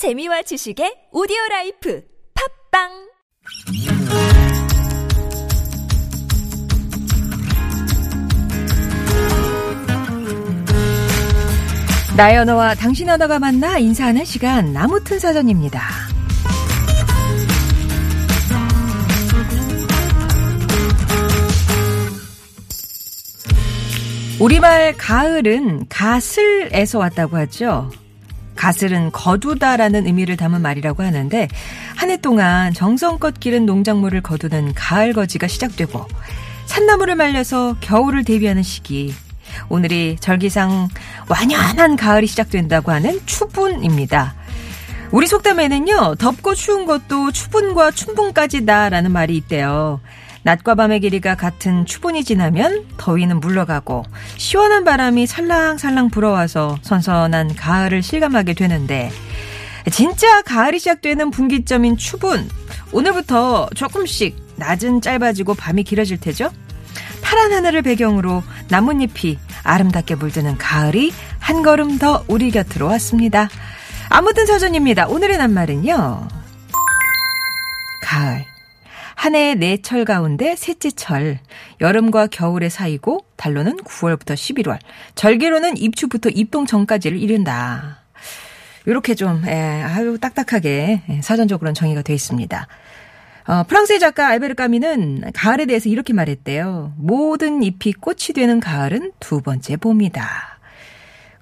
재미와 0.00 0.40
지식의 0.40 1.08
오디오 1.12 1.36
life 1.50 2.02
팟빵 2.72 2.88
나의 12.16 12.38
언어와 12.38 12.76
당신 12.76 13.10
언어가 13.10 13.38
만나 13.38 13.76
인사하는 13.76 14.24
시간 14.24 14.72
나무튼 14.72 15.18
사전입니다. 15.18 15.82
우리말 24.40 24.96
가을은 24.96 25.88
가슬에서 25.90 26.98
왔다고 26.98 27.36
하죠. 27.36 27.90
가슬은 28.60 29.10
거두다라는 29.10 30.06
의미를 30.06 30.36
담은 30.36 30.60
말이라고 30.60 31.02
하는데 31.02 31.48
한 31.96 32.10
해 32.10 32.18
동안 32.18 32.74
정성껏 32.74 33.40
기른 33.40 33.64
농작물을 33.64 34.20
거두는 34.20 34.74
가을 34.74 35.14
거지가 35.14 35.46
시작되고 35.46 36.06
산나물을 36.66 37.14
말려서 37.14 37.76
겨울을 37.80 38.24
대비하는 38.24 38.62
시기 38.62 39.14
오늘이 39.70 40.16
절기상 40.20 40.88
완연한 41.28 41.96
가을이 41.96 42.26
시작된다고 42.26 42.92
하는 42.92 43.18
추분입니다. 43.24 44.34
우리 45.10 45.26
속담에는요, 45.26 46.16
덥고 46.18 46.54
추운 46.54 46.84
것도 46.84 47.32
추분과 47.32 47.92
춘분까지다라는 47.92 49.10
말이 49.10 49.36
있대요. 49.38 50.00
낮과 50.42 50.74
밤의 50.74 51.00
길이가 51.00 51.34
같은 51.34 51.84
추분이 51.86 52.24
지나면 52.24 52.86
더위는 52.96 53.40
물러가고 53.40 54.04
시원한 54.36 54.84
바람이 54.84 55.26
살랑살랑 55.26 56.10
불어와서 56.10 56.78
선선한 56.82 57.56
가을을 57.56 58.02
실감하게 58.02 58.54
되는데 58.54 59.10
진짜 59.90 60.42
가을이 60.42 60.78
시작되는 60.78 61.30
분기점인 61.30 61.96
추분 61.96 62.48
오늘부터 62.92 63.68
조금씩 63.74 64.36
낮은 64.56 65.00
짧아지고 65.00 65.54
밤이 65.54 65.84
길어질 65.84 66.18
테죠? 66.20 66.50
파란 67.22 67.52
하늘을 67.52 67.82
배경으로 67.82 68.42
나뭇잎이 68.68 69.38
아름답게 69.62 70.16
물드는 70.16 70.58
가을이 70.58 71.12
한 71.38 71.62
걸음 71.62 71.98
더 71.98 72.24
우리 72.28 72.50
곁으로 72.50 72.86
왔습니다. 72.86 73.48
아무튼 74.08 74.46
사전입니다. 74.46 75.06
오늘의 75.06 75.38
낱말은요. 75.38 76.28
가을. 78.02 78.44
한 79.20 79.34
해의 79.34 79.56
네 79.56 79.76
철 79.76 80.06
가운데 80.06 80.56
셋째 80.56 80.90
철. 80.90 81.40
여름과 81.82 82.28
겨울의 82.28 82.70
사이고 82.70 83.26
달로는 83.36 83.76
9월부터 83.76 84.32
11월. 84.32 84.78
절기로는 85.14 85.76
입추부터 85.76 86.30
입동 86.30 86.64
전까지를 86.64 87.18
이른다. 87.18 87.98
이렇게 88.86 89.14
좀 89.14 89.42
예, 89.46 89.82
아유 89.82 90.16
딱딱하게 90.18 91.02
예, 91.06 91.20
사전적으로는 91.20 91.74
정의가 91.74 92.00
되어 92.00 92.14
있습니다. 92.16 92.66
어, 93.46 93.62
프랑스의 93.64 94.00
작가 94.00 94.26
알베르 94.28 94.54
까미는 94.54 95.32
가을에 95.34 95.66
대해서 95.66 95.90
이렇게 95.90 96.14
말했대요. 96.14 96.94
모든 96.96 97.62
잎이 97.62 97.92
꽃이 98.00 98.32
되는 98.34 98.58
가을은 98.58 99.12
두 99.20 99.42
번째 99.42 99.76
봄이다. 99.76 100.58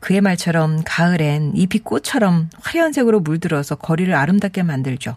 그의 0.00 0.20
말처럼 0.20 0.82
가을엔 0.84 1.52
잎이 1.54 1.84
꽃처럼 1.84 2.50
화려한 2.60 2.92
색으로 2.92 3.20
물들어서 3.20 3.76
거리를 3.76 4.12
아름답게 4.12 4.64
만들죠. 4.64 5.14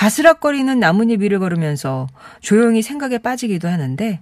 바스락거리는 0.00 0.80
나뭇잎 0.80 1.20
위를 1.20 1.40
걸으면서 1.40 2.06
조용히 2.40 2.80
생각에 2.80 3.18
빠지기도 3.18 3.68
하는데 3.68 4.18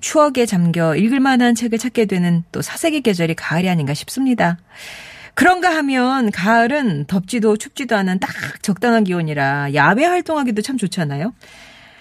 추억에 0.00 0.44
잠겨 0.44 0.96
읽을 0.96 1.20
만한 1.20 1.54
책을 1.54 1.78
찾게 1.78 2.06
되는 2.06 2.42
또 2.50 2.62
사색의 2.62 3.02
계절이 3.02 3.36
가을이 3.36 3.68
아닌가 3.68 3.94
싶습니다. 3.94 4.58
그런가 5.34 5.72
하면 5.76 6.32
가을은 6.32 7.04
덥지도 7.06 7.56
춥지도 7.56 7.94
않은 7.94 8.18
딱 8.18 8.28
적당한 8.60 9.04
기온이라 9.04 9.74
야외 9.74 10.04
활동하기도 10.04 10.62
참 10.62 10.78
좋잖아요. 10.78 11.32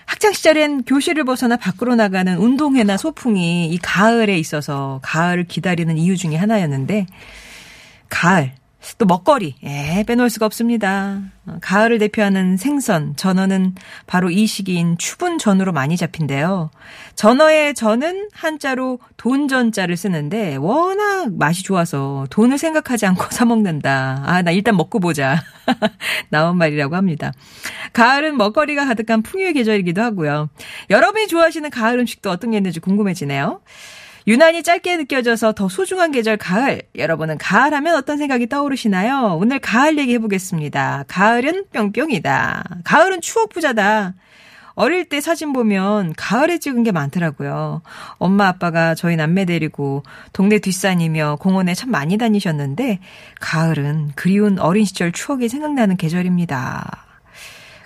학창 0.06 0.34
시절엔 0.34 0.86
교실을 0.86 1.24
벗어나 1.24 1.56
밖으로 1.56 1.94
나가는 1.94 2.36
운동회나 2.36 2.98
소풍이 2.98 3.70
이 3.70 3.78
가을에 3.78 4.40
있어서 4.40 5.02
가을을 5.04 5.44
기다리는 5.44 6.00
이유 6.00 6.18
중에 6.18 6.36
하나였는데 6.36 7.06
가을 8.10 8.54
또 8.98 9.06
먹거리 9.06 9.56
예, 9.64 10.04
빼놓을 10.06 10.30
수가 10.30 10.46
없습니다. 10.46 11.22
가을을 11.62 12.00
대표하는 12.00 12.58
생선 12.58 13.16
전어는 13.16 13.76
바로 14.08 14.30
이 14.30 14.46
시기인 14.46 14.98
추분 14.98 15.38
전으로 15.38 15.72
많이 15.72 15.98
잡힌대요. 15.98 16.70
전어의 17.16 17.74
전은 17.74 18.30
한자로 18.34 19.00
돈전자를 19.18 19.98
쓰는데 19.98 20.56
워낙 20.58 21.34
맛이 21.34 21.64
좋아서 21.64 22.28
돈을 22.30 22.58
생각하지 22.58 23.06
않고 23.06 23.26
사 23.32 23.46
먹는다. 23.46 24.24
아, 24.26 24.42
나 24.42 24.52
일단 24.52 24.76
먹고 24.76 25.00
보자. 25.00 25.42
나온 26.30 26.58
말이라고 26.58 26.96
합니다. 26.96 27.32
가을은 27.94 28.38
먹거리가 28.38 28.86
가득한 28.86 29.22
풍요의 29.22 29.54
계절이기도 29.54 30.02
하고요. 30.02 30.50
여러분이 30.90 31.28
좋아하시는 31.28 31.70
가을 31.70 32.00
음식도 32.00 32.30
어떤 32.30 32.52
게 32.52 32.58
있는지 32.58 32.80
궁금해지네요. 32.80 33.62
유난히 34.26 34.64
짧게 34.64 34.98
느껴져서 34.98 35.54
더 35.54 35.68
소중한 35.68 36.12
계절 36.12 36.38
가을. 36.38 36.82
여러분은 36.96 37.38
가을 37.38 37.74
하면 37.74 37.96
어떤 37.96 38.18
생각이 38.18 38.48
떠오르시나요? 38.48 39.38
오늘 39.40 39.60
가을 39.60 39.98
얘기 39.98 40.14
해보겠습니다. 40.14 41.06
가을은 41.08 41.66
뿅뿅이다. 41.74 42.64
가을은 42.84 43.22
추억 43.22 43.50
부자다. 43.50 44.14
어릴 44.76 45.06
때 45.06 45.22
사진 45.22 45.54
보면 45.54 46.14
가을에 46.18 46.58
찍은 46.58 46.84
게 46.84 46.92
많더라고요. 46.92 47.82
엄마 48.18 48.48
아빠가 48.48 48.96
저희 48.96 49.16
남매 49.16 49.46
데리고 49.46 50.04
동네 50.32 50.58
뒷산이며 50.58 51.38
공원에 51.40 51.76
참 51.76 51.92
많이 51.92 52.18
다니셨는데 52.18 53.00
가을은 53.40 54.14
그리운 54.16 54.58
어린 54.58 54.86
시절 54.86 55.12
추억이 55.12 55.48
생각나는 55.48 55.98
계절입니다. 55.98 57.03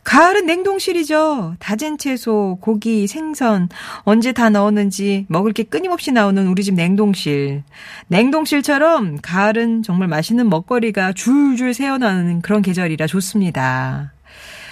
가을은 0.08 0.46
냉동실이죠. 0.46 1.58
다진 1.60 1.98
채소, 1.98 2.58
고기, 2.62 3.08
생선 3.08 3.68
언제 4.04 4.32
다 4.32 4.50
넣었는지 4.50 5.26
먹을 5.28 5.52
게 5.52 5.64
끊임없이 5.64 6.14
나오는 6.14 6.48
우리 6.48 6.64
집 6.64 6.76
냉동실. 6.76 7.64
냉동실처럼 8.08 9.18
가을은 9.22 9.84
정말 9.84 10.08
맛있는 10.08 10.48
먹거리가 10.48 11.12
줄줄 11.12 11.74
새어나오는 11.74 12.42
그런 12.42 12.62
계절이라 12.62 13.06
좋습니다. 13.06 14.14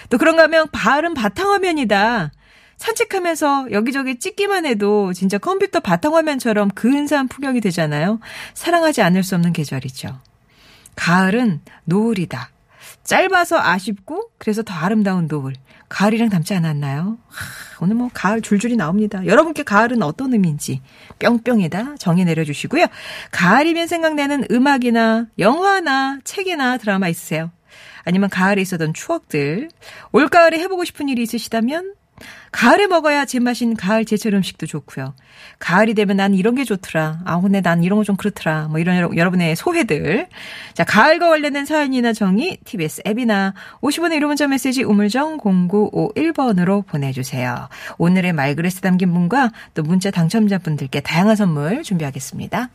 또 0.09 0.17
그런가 0.17 0.43
하면 0.43 0.67
가을은 0.71 1.13
바탕화면이다. 1.13 2.31
산책하면서 2.77 3.73
여기저기 3.73 4.19
찍기만 4.19 4.65
해도 4.65 5.11
진짜 5.11 5.37
컴퓨터 5.37 5.81
바탕화면처럼 5.81 6.69
근사한 6.69 7.27
풍경이 7.27 7.59
되잖아요. 7.59 8.21
사랑하지 8.53 9.01
않을 9.01 9.21
수 9.21 9.35
없는 9.35 9.51
계절이죠. 9.51 10.17
가을은 10.95 11.59
노을이다. 11.83 12.54
짧아서 13.05 13.59
아쉽고 13.59 14.31
그래서 14.37 14.63
더 14.63 14.73
아름다운 14.73 15.27
노을. 15.27 15.53
가을이랑 15.87 16.29
닮지 16.29 16.53
않았나요? 16.55 17.19
하, 17.27 17.45
오늘 17.79 17.95
뭐 17.95 18.09
가을 18.11 18.41
줄줄이 18.41 18.75
나옵니다. 18.75 19.25
여러분께 19.25 19.63
가을은 19.63 20.01
어떤 20.01 20.33
의미인지 20.33 20.81
뿅뿅에다 21.19 21.95
정의 21.97 22.25
내려주시고요. 22.25 22.87
가을이면 23.31 23.87
생각나는 23.87 24.45
음악이나 24.49 25.27
영화나 25.37 26.19
책이나 26.23 26.77
드라마 26.77 27.07
있으세요? 27.07 27.51
아니면 28.03 28.29
가을에 28.29 28.61
있었던 28.61 28.93
추억들, 28.93 29.69
올가을에 30.11 30.59
해보고 30.59 30.83
싶은 30.83 31.07
일이 31.07 31.21
있으시다면 31.23 31.93
가을에 32.51 32.87
먹어야 32.87 33.25
제맛인 33.25 33.75
가을 33.75 34.05
제철 34.05 34.33
음식도 34.33 34.65
좋고요. 34.65 35.13
가을이 35.59 35.93
되면 35.93 36.15
난 36.15 36.33
이런 36.33 36.55
게 36.55 36.63
좋더라. 36.63 37.19
아, 37.25 37.41
근데 37.41 37.59
난 37.59 37.83
이런 37.83 37.99
거 37.99 38.05
좀 38.05 38.15
그렇더라. 38.15 38.67
뭐 38.69 38.79
이런 38.79 39.17
여러분의 39.17 39.55
소회들. 39.55 40.27
자, 40.73 40.83
가을과 40.83 41.27
관련된 41.29 41.65
사연이나 41.65 42.13
정의 42.13 42.57
TBS 42.63 43.01
앱이나 43.07 43.53
50원의 43.81 44.19
1호 44.19 44.27
문자 44.27 44.47
메시지 44.47 44.83
우물정 44.83 45.39
0951번으로 45.39 46.85
보내주세요. 46.85 47.67
오늘의 47.97 48.33
말그레스 48.33 48.81
담긴 48.81 49.11
분과 49.11 49.51
또 49.73 49.81
문자 49.83 50.11
당첨자분들께 50.11 51.01
다양한 51.01 51.35
선물 51.35 51.83
준비하겠습니다. 51.83 52.69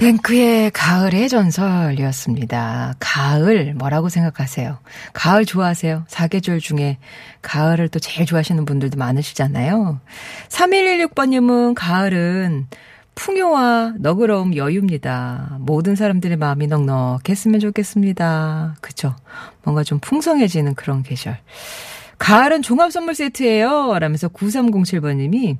뱅크의 0.00 0.70
가을의 0.70 1.28
전설이었습니다. 1.28 2.94
가을 2.98 3.74
뭐라고 3.74 4.08
생각하세요? 4.08 4.78
가을 5.12 5.44
좋아하세요? 5.44 6.04
사계절 6.08 6.58
중에 6.58 6.96
가을을 7.42 7.90
또 7.90 7.98
제일 7.98 8.26
좋아하시는 8.26 8.64
분들도 8.64 8.96
많으시잖아요. 8.96 10.00
3116번님은 10.48 11.74
가을은 11.76 12.68
풍요와 13.14 13.96
너그러움 13.98 14.56
여유입니다. 14.56 15.58
모든 15.60 15.96
사람들의 15.96 16.38
마음이 16.38 16.66
넉넉했으면 16.66 17.60
좋겠습니다. 17.60 18.76
그쵸? 18.80 19.14
뭔가 19.64 19.82
좀 19.82 19.98
풍성해지는 20.00 20.76
그런 20.76 21.02
계절. 21.02 21.36
가을은 22.20 22.60
종합 22.60 22.92
선물 22.92 23.14
세트예요. 23.14 23.98
라면서 23.98 24.28
9307번님이 24.28 25.56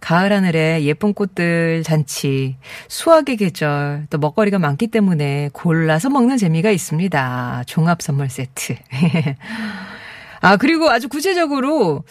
가을 0.00 0.30
하늘에 0.30 0.84
예쁜 0.84 1.14
꽃들 1.14 1.82
잔치, 1.84 2.56
수확의 2.88 3.38
계절, 3.38 4.06
또 4.10 4.18
먹거리가 4.18 4.58
많기 4.58 4.88
때문에 4.88 5.48
골라서 5.52 6.10
먹는 6.10 6.36
재미가 6.36 6.70
있습니다. 6.70 7.64
종합 7.66 8.02
선물 8.02 8.28
세트. 8.28 8.74
아, 10.42 10.56
그리고 10.58 10.90
아주 10.90 11.08
구체적으로, 11.08 12.04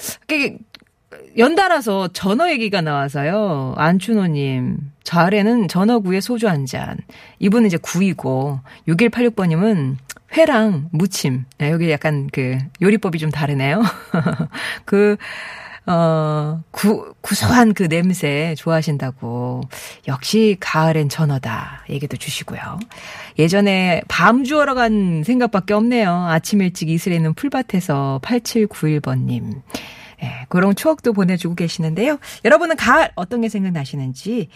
연달아서 1.37 2.07
전어 2.13 2.49
얘기가 2.49 2.81
나와서요. 2.81 3.75
안춘호님, 3.77 4.77
자아에는 5.03 5.67
전어구에 5.67 6.21
소주 6.21 6.47
한 6.47 6.65
잔. 6.65 6.97
이분은 7.39 7.67
이제 7.67 7.77
구이고, 7.77 8.61
6186번님은 8.87 9.97
회랑 10.33 10.89
무침. 10.91 11.45
네, 11.57 11.71
여기 11.71 11.91
약간 11.91 12.29
그 12.31 12.57
요리법이 12.81 13.19
좀 13.19 13.31
다르네요. 13.31 13.81
그, 14.85 15.17
어, 15.85 16.61
구, 16.71 17.13
구수한 17.21 17.73
그 17.73 17.87
냄새 17.89 18.55
좋아하신다고. 18.57 19.61
역시 20.07 20.57
가을엔 20.59 21.09
전어다. 21.09 21.85
얘기도 21.89 22.17
주시고요. 22.17 22.79
예전에 23.39 24.01
밤 24.07 24.43
주워러 24.43 24.73
간 24.73 25.23
생각밖에 25.25 25.73
없네요. 25.73 26.11
아침 26.27 26.61
일찍 26.61 26.89
이슬에 26.89 27.15
있는 27.15 27.33
풀밭에서 27.33 28.21
8791번님. 28.23 29.61
예, 30.23 30.45
그런 30.49 30.75
추억도 30.75 31.13
보내주고 31.13 31.55
계시는데요. 31.55 32.19
여러분은 32.45 32.75
가을 32.75 33.09
어떤 33.15 33.41
게 33.41 33.49
생각나시는지 33.49 34.49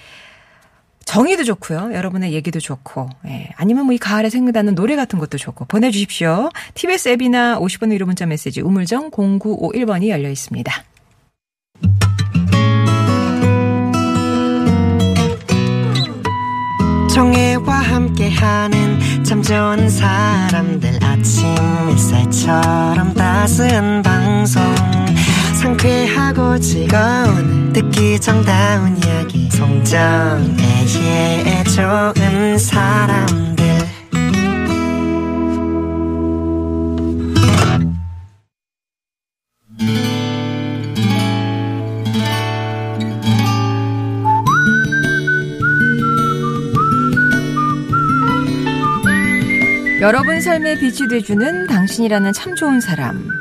정의도 1.05 1.43
좋고요. 1.43 1.91
여러분의 1.93 2.33
얘기도 2.33 2.59
좋고, 2.59 3.09
예. 3.27 3.49
아니면 3.55 3.85
뭐 3.85 3.95
이 3.95 3.97
가을에 3.97 4.29
생각나는 4.29 4.75
노래 4.75 4.95
같은 4.95 5.19
것도 5.19 5.37
좋고 5.37 5.65
보내주십시오. 5.65 6.49
TBS 6.73 7.09
앱이나 7.09 7.59
50번 7.59 7.93
유료 7.93 8.05
문자 8.05 8.25
메시지 8.25 8.59
우물정 8.61 9.11
0951번이 9.11 10.09
열려 10.09 10.29
있습니다. 10.29 10.83
정혜와 17.13 17.73
함께하는 17.73 19.23
참 19.23 19.41
좋은 19.41 19.89
사람들 19.89 20.99
아침 21.01 21.45
햇살처럼 21.89 23.13
따스한 23.13 24.01
방송 24.01 24.61
상쾌하고 25.65 26.59
즐거운 26.59 27.73
듣기 27.73 28.19
정다운 28.21 28.95
이야기 29.03 29.49
송정애의 29.49 30.93
좋은 31.73 32.57
사람들 32.59 33.65
여러분 49.99 50.39
삶에 50.39 50.77
빛이 50.77 51.07
돼주는 51.09 51.65
당신이라는 51.65 52.33
참 52.33 52.53
좋은 52.53 52.79
사람. 52.79 53.34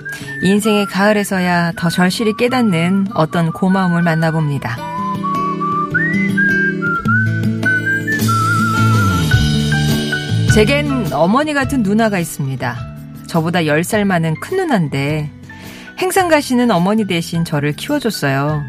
인생의 0.44 0.84
가을에서야 0.86 1.72
더 1.74 1.88
절실히 1.88 2.36
깨닫는 2.36 3.06
어떤 3.14 3.50
고마움을 3.50 4.02
만나봅니다. 4.02 4.76
제겐 10.54 11.12
어머니 11.14 11.54
같은 11.54 11.82
누나가 11.82 12.18
있습니다. 12.18 12.76
저보다 13.26 13.60
10살 13.60 14.04
많은 14.04 14.34
큰 14.38 14.58
누나인데 14.58 15.30
행상 15.98 16.28
가시는 16.28 16.70
어머니 16.70 17.06
대신 17.06 17.44
저를 17.44 17.72
키워줬어요. 17.72 18.62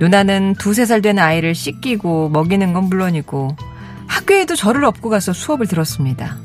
누나는 0.00 0.56
두세 0.58 0.84
살 0.84 1.00
된 1.00 1.20
아이를 1.20 1.54
씻기고 1.54 2.30
먹이는 2.30 2.72
건 2.72 2.84
물론이고 2.84 3.56
학교에도 4.08 4.56
저를 4.56 4.84
업고 4.84 5.10
가서 5.10 5.32
수업을 5.32 5.68
들었습니다. 5.68 6.36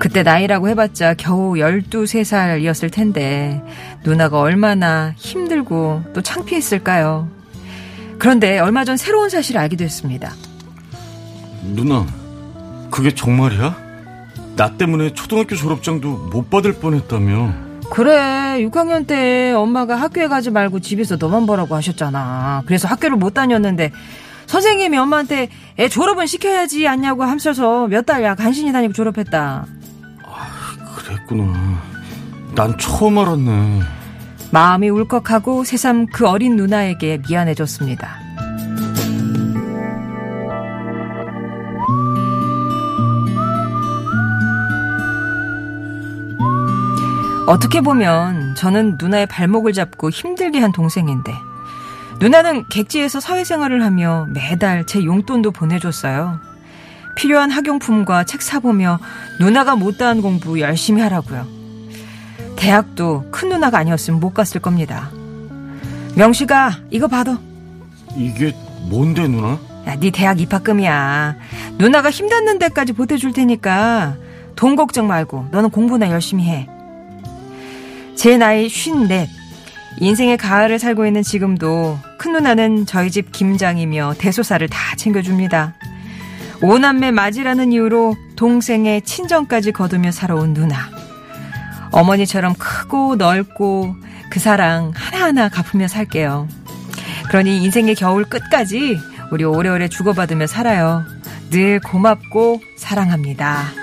그때 0.00 0.22
나이라고 0.22 0.68
해봤자 0.70 1.12
겨우 1.18 1.58
12, 1.58 1.82
3살이었을 1.90 2.90
텐데 2.90 3.62
누나가 4.02 4.40
얼마나 4.40 5.12
힘들고 5.16 6.04
또 6.14 6.22
창피했을까요? 6.22 7.28
그런데 8.18 8.58
얼마 8.58 8.84
전 8.86 8.96
새로운 8.96 9.28
사실을 9.28 9.60
알게 9.60 9.76
됐습니다. 9.76 10.32
누나, 11.74 12.06
그게 12.90 13.14
정말이야? 13.14 13.76
나 14.56 14.76
때문에 14.78 15.12
초등학교 15.12 15.54
졸업장도 15.54 16.30
못 16.32 16.48
받을 16.48 16.72
뻔했다며. 16.72 17.52
그래, 17.90 18.56
6학년 18.70 19.06
때 19.06 19.52
엄마가 19.52 19.96
학교에 19.96 20.28
가지 20.28 20.50
말고 20.50 20.80
집에서 20.80 21.16
너만 21.16 21.44
보라고 21.44 21.74
하셨잖아. 21.74 22.62
그래서 22.64 22.88
학교를 22.88 23.18
못 23.18 23.34
다녔는데 23.34 23.92
선생님이 24.46 24.96
엄마한테 24.96 25.50
애 25.78 25.88
졸업은 25.88 26.26
시켜야지 26.26 26.88
않냐고 26.88 27.22
하면서 27.24 27.86
몇 27.86 28.06
달 28.06 28.22
야 28.24 28.34
간신히 28.34 28.72
다니고 28.72 28.94
졸업했다. 28.94 29.66
그랬구나. 31.30 31.80
난 32.54 32.76
처음 32.78 33.18
알았네. 33.18 33.80
마음이 34.50 34.90
울컥하고 34.90 35.64
새삼 35.64 36.06
그 36.06 36.26
어린 36.26 36.56
누나에게 36.56 37.22
미안해졌습니다. 37.28 38.18
어떻게 47.46 47.80
보면 47.80 48.54
저는 48.56 48.96
누나의 49.00 49.26
발목을 49.26 49.72
잡고 49.72 50.10
힘들게 50.10 50.60
한 50.60 50.70
동생인데 50.72 51.32
누나는 52.20 52.68
객지에서 52.68 53.18
사회생활을 53.18 53.82
하며 53.82 54.26
매달 54.30 54.86
제 54.86 55.04
용돈도 55.04 55.50
보내줬어요. 55.52 56.49
필요한 57.16 57.50
학용품과 57.50 58.24
책 58.24 58.42
사보며 58.42 58.98
누나가 59.40 59.76
못다한 59.76 60.22
공부 60.22 60.60
열심히 60.60 61.02
하라고요. 61.02 61.46
대학도 62.56 63.30
큰 63.30 63.48
누나가 63.48 63.78
아니었으면 63.78 64.20
못 64.20 64.34
갔을 64.34 64.60
겁니다. 64.60 65.10
명식아, 66.16 66.78
이거 66.90 67.08
받아. 67.08 67.38
이게 68.16 68.54
뭔데 68.88 69.26
누나? 69.28 69.58
야, 69.86 69.96
네 69.98 70.10
대학 70.10 70.40
입학금이야. 70.40 71.36
누나가 71.78 72.10
힘닿는 72.10 72.58
데까지 72.58 72.92
보태줄 72.92 73.32
테니까 73.32 74.16
돈 74.56 74.76
걱정 74.76 75.06
말고 75.06 75.48
너는 75.50 75.70
공부나 75.70 76.10
열심히 76.10 76.44
해. 76.44 76.68
제 78.14 78.36
나이 78.36 78.68
쉰넷. 78.68 79.28
인생의 79.98 80.36
가을을 80.36 80.78
살고 80.78 81.06
있는 81.06 81.22
지금도 81.22 81.98
큰 82.18 82.32
누나는 82.32 82.86
저희 82.86 83.10
집 83.10 83.32
김장이며 83.32 84.14
대소사를 84.18 84.66
다 84.68 84.96
챙겨줍니다. 84.96 85.74
오남매 86.62 87.10
맞이라는 87.10 87.72
이유로 87.72 88.16
동생의 88.36 89.02
친정까지 89.02 89.72
거두며 89.72 90.12
살아온 90.12 90.52
누나. 90.52 90.90
어머니처럼 91.90 92.54
크고 92.54 93.16
넓고 93.16 93.96
그 94.30 94.38
사랑 94.38 94.92
하나하나 94.94 95.48
갚으며 95.48 95.88
살게요. 95.88 96.48
그러니 97.28 97.62
인생의 97.64 97.94
겨울 97.94 98.24
끝까지 98.24 98.98
우리 99.30 99.44
오래오래 99.44 99.88
주고받으며 99.88 100.46
살아요. 100.46 101.04
늘 101.50 101.80
고맙고 101.80 102.60
사랑합니다. 102.76 103.80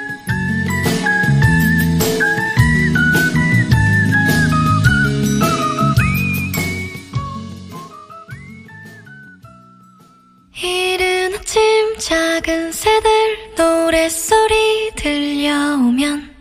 작은 12.00 12.67
새들 12.78 13.56
노랫소리 13.58 14.92
들려오면 14.96 16.36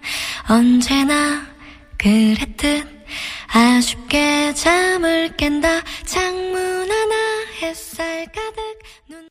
언제나 0.50 1.46
그랬듯 1.96 2.86
아쉽게 3.48 4.52
잠을 4.52 5.34
깬다. 5.34 5.80
창문 6.04 6.90
하나 6.90 7.14
햇살 7.62 8.26
가득 8.26 8.78
눈 9.08 9.26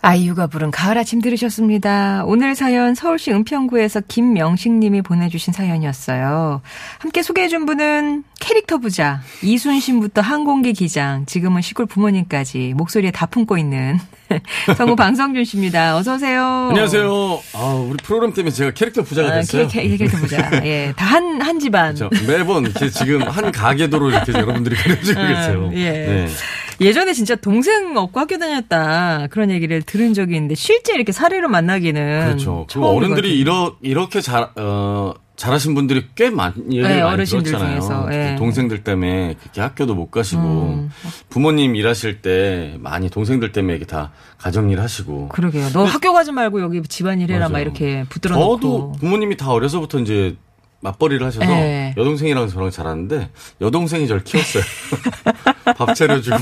아이유가 0.00 0.46
부른 0.46 0.70
가을 0.70 0.96
아침 0.96 1.20
들으셨습니다. 1.20 2.22
오늘 2.24 2.54
사연 2.54 2.94
서울시 2.94 3.32
은평구에서 3.32 4.02
김명식 4.06 4.72
님이 4.72 5.02
보내주신 5.02 5.52
사연이었어요. 5.52 6.62
함께 6.98 7.22
소개해준 7.22 7.66
분은 7.66 8.22
캐릭터 8.38 8.78
부자, 8.78 9.20
이순신부터 9.42 10.20
항공기 10.20 10.72
기장, 10.72 11.26
지금은 11.26 11.62
시골 11.62 11.86
부모님까지 11.86 12.74
목소리에 12.76 13.10
다 13.10 13.26
품고 13.26 13.58
있는 13.58 13.98
성우 14.76 14.94
방성준 14.94 15.44
씨입니다. 15.44 15.96
어서오세요. 15.96 16.68
안녕하세요. 16.70 17.40
아, 17.54 17.64
우리 17.88 17.96
프로그램 17.96 18.32
때문에 18.32 18.52
제가 18.52 18.70
캐릭터 18.72 19.02
부자가 19.02 19.32
됐어요. 19.34 19.64
아, 19.64 19.68
캐, 19.68 19.88
캐, 19.88 19.96
캐릭터 19.96 20.18
부자. 20.18 20.50
예. 20.64 20.92
다 20.96 21.06
한, 21.06 21.40
한 21.42 21.58
집안. 21.58 21.94
그렇죠. 21.94 22.10
매번 22.26 22.72
지금 22.92 23.22
한 23.22 23.50
가게도로 23.50 24.10
이렇게 24.10 24.32
여러분들이 24.32 24.76
계세요. 25.04 25.70
음, 25.72 25.74
예. 25.74 25.90
네. 25.90 26.28
예전에 26.80 27.12
진짜 27.12 27.34
동생 27.34 27.96
없고 27.96 28.20
학교 28.20 28.38
다녔다 28.38 29.26
그런 29.30 29.50
얘기를 29.50 29.82
들은 29.82 30.14
적이 30.14 30.36
있는데 30.36 30.54
실제 30.54 30.94
이렇게 30.94 31.12
사례로 31.12 31.48
만나기는 31.48 32.26
그렇죠. 32.26 32.66
그. 32.70 32.84
어른들이 32.84 33.38
이러, 33.38 33.76
이렇게 33.82 34.20
잘, 34.20 34.48
어, 34.56 35.14
잘하신 35.36 35.74
분들이 35.74 36.04
꽤 36.16 36.30
많이 36.30 36.54
얘기를 36.66 36.88
네, 36.88 37.00
많이 37.00 37.14
어르신들 37.14 37.44
들었잖아요. 37.52 37.80
중에서, 37.80 38.06
특히 38.10 38.16
예. 38.16 38.36
동생들 38.36 38.82
때문에 38.82 39.34
그렇게 39.40 39.60
학교도 39.60 39.94
못 39.94 40.10
가시고 40.10 40.42
음. 40.42 40.90
부모님 41.28 41.76
일하실 41.76 42.22
때 42.22 42.74
많이 42.80 43.08
동생들 43.08 43.52
때문에 43.52 43.74
이렇게 43.74 43.86
다 43.86 44.10
가정일 44.36 44.80
하시고 44.80 45.28
그러게요. 45.28 45.68
너 45.70 45.84
학교 45.84 46.12
가지 46.12 46.32
말고 46.32 46.60
여기 46.60 46.82
집안일 46.82 47.30
해라 47.30 47.48
막. 47.48 47.60
이렇게 47.60 48.04
붙들어 48.08 48.34
저도 48.34 48.68
놓고. 48.68 48.92
부모님이 48.98 49.36
다 49.36 49.50
어려서부터 49.52 50.00
이제 50.00 50.36
맞벌이를 50.80 51.26
하셔서 51.26 51.44
네. 51.46 51.92
여동생이랑 51.96 52.48
저랑 52.48 52.70
자랐는데 52.70 53.30
여동생이 53.60 54.06
저를 54.06 54.22
키웠어요. 54.24 54.62
밥 55.76 55.94
차려주고 55.94 56.38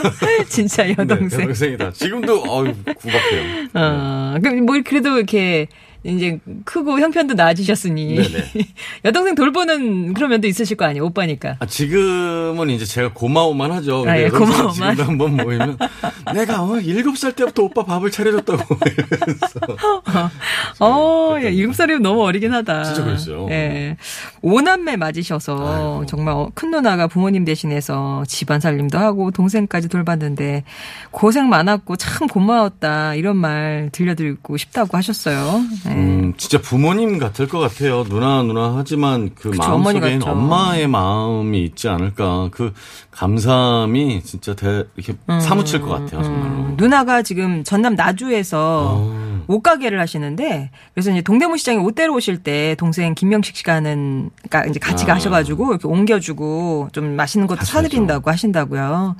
진짜 0.48 0.84
네, 0.84 0.94
여동생. 0.98 1.40
여동생이다. 1.40 1.92
지금도 1.92 2.42
어유 2.42 2.74
구박해요. 2.84 3.68
어, 3.74 4.36
그럼 4.42 4.66
뭐 4.66 4.76
그래도 4.84 5.16
이렇게 5.16 5.66
이제 6.04 6.38
크고 6.64 6.98
형편도 7.00 7.34
나아지셨으니. 7.34 8.18
여동생 9.04 9.34
돌보는 9.34 10.14
그런 10.14 10.30
면도 10.30 10.46
있으실 10.48 10.76
거 10.76 10.84
아니에요, 10.86 11.04
오빠니까. 11.06 11.56
아, 11.58 11.66
지금은 11.66 12.70
이제 12.70 12.84
제가 12.84 13.12
고마워만 13.12 13.70
하죠. 13.72 14.04
아, 14.08 14.18
예, 14.18 14.28
고마워만. 14.28 14.72
지금도 14.72 15.04
한번 15.04 15.36
모이면 15.36 15.78
내가 16.34 16.62
어, 16.62 16.78
일곱 16.80 17.18
살 17.18 17.32
때부터 17.32 17.64
오빠 17.64 17.84
밥을 17.84 18.10
차려줬다고 18.10 18.76
이러면서 18.86 20.30
어, 20.78 21.36
야, 21.36 21.48
일곱 21.48 21.74
살이면 21.74 22.02
너무 22.02 22.22
어리긴 22.24 22.52
하다. 22.52 22.84
진짜 22.84 23.04
그랬어요. 23.04 23.46
예. 23.50 23.96
오남매 24.42 24.96
맞으셔서 24.96 25.56
아이고. 26.00 26.06
정말 26.06 26.34
어, 26.34 26.50
큰 26.54 26.70
누나가 26.70 27.06
부모님 27.06 27.44
대신해서 27.44 28.24
집안 28.26 28.60
살림도 28.60 28.98
하고 28.98 29.30
동생까지 29.30 29.88
돌봤는데 29.88 30.64
고생 31.10 31.48
많았고 31.48 31.96
참 31.96 32.26
고마웠다 32.26 33.14
이런 33.14 33.36
말 33.36 33.90
들려드리고 33.92 34.56
싶다고 34.56 34.96
하셨어요. 34.96 35.60
예. 35.90 35.94
음, 35.94 36.34
진짜 36.36 36.58
부모님 36.60 37.18
같을 37.18 37.48
것 37.48 37.58
같아요. 37.58 38.04
누나 38.04 38.42
누나 38.42 38.74
하지만 38.76 39.30
그 39.34 39.50
그쵸, 39.50 39.62
마음 39.62 39.84
속에는 39.84 40.18
같죠. 40.20 40.30
엄마의 40.30 40.86
마음이 40.86 41.62
있지 41.64 41.88
않을까. 41.88 42.48
그 42.50 42.72
감사함이 43.10 44.22
진짜 44.24 44.54
대, 44.54 44.84
이렇게 44.96 45.14
사무칠 45.40 45.80
것 45.80 45.88
같아요, 45.88 46.22
정말로. 46.22 46.52
음, 46.54 46.74
누나가 46.78 47.22
지금 47.22 47.64
전남 47.64 47.94
나주에서 47.94 48.96
어. 48.96 49.29
옷가게를 49.50 50.00
하시는데 50.00 50.70
그래서 50.94 51.10
이제 51.10 51.22
동대문 51.22 51.58
시장에 51.58 51.78
옷 51.78 51.94
데려 51.94 52.12
오실 52.12 52.38
때 52.42 52.74
동생 52.78 53.14
김명식 53.14 53.56
씨가 53.56 53.74
하는 53.74 54.30
그러니까 54.48 54.70
이제 54.70 54.78
같이 54.78 55.04
아. 55.04 55.14
가셔가지고 55.14 55.70
이렇게 55.70 55.88
옮겨주고 55.88 56.90
좀 56.92 57.16
맛있는 57.16 57.46
것도 57.46 57.60
하셔야죠. 57.60 57.88
사드린다고 57.88 58.30
하신다고요. 58.30 59.16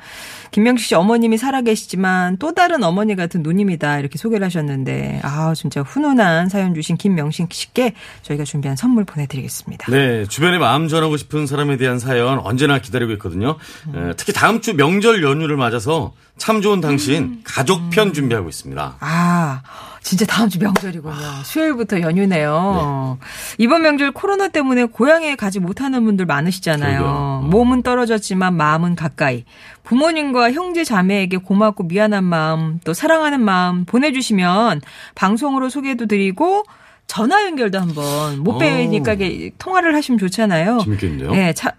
김명식 0.50 0.86
씨 0.88 0.94
어머님이 0.94 1.38
살아계시지만 1.38 2.38
또 2.38 2.54
다른 2.54 2.82
어머니 2.82 3.14
같은 3.14 3.42
누님이다 3.42 3.98
이렇게 4.00 4.18
소개를 4.18 4.44
하셨는데 4.46 5.20
아 5.22 5.54
진짜 5.54 5.82
훈훈한 5.82 6.48
사연 6.48 6.74
주신 6.74 6.96
김명식 6.96 7.52
씨께 7.52 7.94
저희가 8.22 8.44
준비한 8.44 8.76
선물 8.76 9.04
보내드리겠습니다. 9.04 9.90
네, 9.90 10.26
주변에 10.26 10.58
마음 10.58 10.88
전하고 10.88 11.16
싶은 11.16 11.46
사람에 11.46 11.76
대한 11.76 11.98
사연 11.98 12.38
언제나 12.38 12.78
기다리고 12.78 13.12
있거든요. 13.12 13.56
에, 13.94 14.12
특히 14.16 14.32
다음 14.32 14.60
주 14.60 14.74
명절 14.74 15.22
연휴를 15.22 15.56
맞아서 15.56 16.12
참 16.40 16.62
좋은 16.62 16.80
당신 16.80 17.42
가족편 17.44 18.14
준비하고 18.14 18.48
있습니다. 18.48 18.96
아, 18.98 19.62
진짜 20.00 20.24
다음 20.24 20.48
주 20.48 20.58
명절이군요. 20.58 21.14
수요일부터 21.44 22.00
연휴네요. 22.00 23.18
이번 23.58 23.82
명절 23.82 24.12
코로나 24.12 24.48
때문에 24.48 24.86
고향에 24.86 25.36
가지 25.36 25.60
못하는 25.60 26.02
분들 26.02 26.24
많으시잖아요. 26.24 27.42
음. 27.44 27.50
몸은 27.50 27.82
떨어졌지만 27.82 28.56
마음은 28.56 28.96
가까이. 28.96 29.44
부모님과 29.84 30.52
형제 30.52 30.82
자매에게 30.82 31.36
고맙고 31.36 31.84
미안한 31.84 32.24
마음, 32.24 32.80
또 32.84 32.94
사랑하는 32.94 33.42
마음 33.42 33.84
보내주시면 33.84 34.80
방송으로 35.14 35.68
소개도 35.68 36.06
드리고 36.06 36.64
전화 37.06 37.44
연결도 37.44 37.78
한번 37.78 38.38
못 38.38 38.54
오. 38.54 38.58
뵈니까 38.58 39.16
통화를 39.58 39.94
하시면 39.94 40.18
좋잖아요. 40.18 40.78
재밌겠는데요? 40.84 41.32
네, 41.32 41.52
차, 41.52 41.72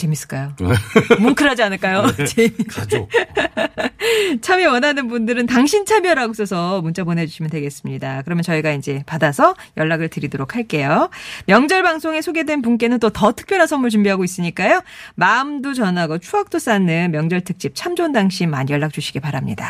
재밌을까요? 0.00 0.54
뭉클하지 1.20 1.62
않을까요? 1.62 2.06
재미- 2.26 2.52
가족. 2.68 3.08
참여 4.42 4.72
원하는 4.72 5.06
분들은 5.08 5.46
당신 5.46 5.84
참여라고 5.84 6.32
써서 6.32 6.80
문자 6.80 7.04
보내주시면 7.04 7.50
되겠습니다. 7.50 8.22
그러면 8.24 8.42
저희가 8.42 8.72
이제 8.72 9.02
받아서 9.06 9.54
연락을 9.76 10.08
드리도록 10.08 10.56
할게요. 10.56 11.10
명절 11.46 11.82
방송에 11.82 12.22
소개된 12.22 12.62
분께는 12.62 12.98
또 12.98 13.10
더 13.10 13.32
특별한 13.32 13.66
선물 13.66 13.90
준비하고 13.90 14.24
있으니까요. 14.24 14.80
마음도 15.14 15.74
전하고 15.74 16.18
추억도 16.18 16.58
쌓는 16.58 17.10
명절 17.10 17.42
특집 17.42 17.74
참 17.74 17.94
좋은 17.96 18.12
당신 18.12 18.48
많이 18.50 18.72
연락 18.72 18.92
주시기 18.92 19.20
바랍니다. 19.20 19.68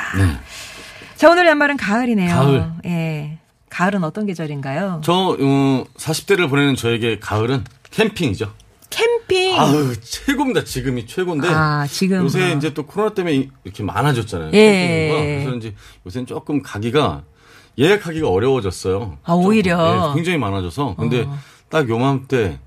자, 1.17 1.29
오늘 1.31 1.49
한 1.49 1.59
말은 1.59 1.77
가을이네요. 1.77 2.35
가을. 2.35 2.65
예. 2.87 3.39
가을은 3.71 4.05
어떤 4.05 4.27
계절인가요? 4.27 5.01
저 5.05 5.37
어, 5.41 5.85
40대를 5.97 6.49
보내는 6.49 6.77
저에게 6.77 7.19
가을은 7.19 7.65
캠핑이죠. 7.91 8.53
캠핑. 8.91 9.59
아유 9.59 9.95
최고입니다. 10.01 10.65
지금이 10.65 11.07
최고인데 11.07 11.49
아, 11.49 11.87
지금. 11.89 12.25
요새 12.25 12.53
어. 12.53 12.57
이제 12.57 12.75
또 12.75 12.85
코로나 12.87 13.15
때문에 13.15 13.49
이렇게 13.65 13.83
많아졌잖아요. 13.83 14.51
예. 14.53 15.41
그래서 15.45 15.57
이제 15.57 15.75
요새는 16.07 16.27
조금 16.27 16.63
가기가 16.63 17.23
예약하기가 17.79 18.29
어려워졌어요. 18.29 19.19
아, 19.23 19.33
오히려. 19.33 19.77
좀, 19.77 20.11
예, 20.11 20.15
굉장히 20.17 20.39
많아져서 20.39 20.97
근데 20.99 21.23
어. 21.23 21.39
딱 21.71 21.89
요맘때 21.89 22.59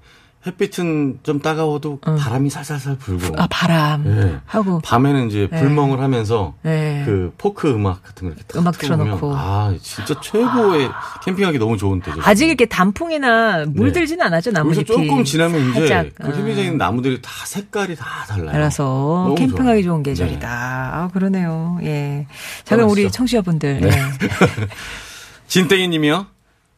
햇빛은 0.46 1.20
좀 1.24 1.40
따가워도 1.40 2.00
바람이 2.02 2.50
살살살 2.50 2.98
불고 2.98 3.34
아, 3.42 3.48
바람. 3.50 4.06
예. 4.06 4.40
하고. 4.46 4.80
밤에는 4.84 5.30
이제 5.30 5.48
네. 5.50 5.60
불멍을 5.62 6.02
하면서 6.02 6.54
네. 6.64 7.04
그 7.06 7.34
포크 7.38 7.70
음악 7.72 8.04
같은 8.04 8.28
거 8.28 8.34
이렇게 8.34 8.44
탁 8.48 8.60
음악 8.60 8.78
틀어놓고. 8.78 9.34
아 9.36 9.74
진짜 9.82 10.20
최고의 10.20 10.90
캠핑하기 11.24 11.60
너무 11.60 11.78
좋은 11.78 12.02
때죠. 12.02 12.20
아직 12.24 12.48
이렇게 12.48 12.66
단풍이나 12.66 13.66
물 13.68 13.88
네. 13.88 13.94
들지는 13.94 14.26
않았죠, 14.26 14.50
여기서 14.50 14.60
나뭇잎이. 14.60 14.86
조금 14.86 15.24
지나면 15.24 15.70
이제 15.72 15.88
살짝, 15.88 16.08
그 16.16 16.28
어. 16.28 16.32
캠핑장에 16.34 16.62
있는 16.66 16.78
나무들이 16.78 17.22
다 17.22 17.32
색깔이 17.46 17.96
다 17.96 18.06
달라요. 18.28 18.50
알아서 18.56 18.84
너무 18.84 19.36
캠핑하기. 19.36 19.84
좋은 19.84 20.04
계절이다. 20.04 20.50
아, 20.50 21.10
그러네요. 21.14 21.80
예. 21.84 22.28
자, 22.66 22.76
그럼 22.76 22.90
우리. 22.90 23.10
청취자분들. 23.10 23.80
네. 23.82 23.88
예. 23.88 23.92
진땡이 25.48 25.88
님이요. 25.88 26.26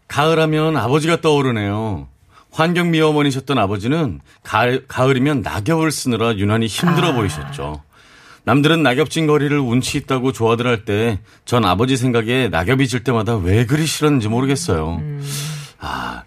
가을하면 0.08 0.78
아버지가 0.78 1.22
떠오르네요. 1.22 2.08
환경미 2.56 3.02
어머니셨던 3.02 3.58
아버지는 3.58 4.22
가을, 4.44 4.86
가을이면 4.88 5.42
낙엽을 5.42 5.92
쓰느라 5.92 6.36
유난히 6.38 6.68
힘들어 6.68 7.10
아. 7.10 7.14
보이셨죠. 7.14 7.84
남들은 8.46 8.82
낙엽진 8.82 9.28
거리를 9.28 9.58
운치 9.60 9.98
있다고 9.98 10.32
좋아들 10.32 10.66
할 10.68 10.86
때 10.86 11.20
전 11.44 11.66
아버지 11.66 11.98
생각에 11.98 12.48
낙엽이 12.48 12.88
질 12.88 13.04
때마다 13.04 13.36
왜 13.36 13.66
그리 13.66 13.86
싫었는지 13.86 14.30
모르겠어요. 14.30 14.96
음. 15.02 15.24
아, 15.80 16.24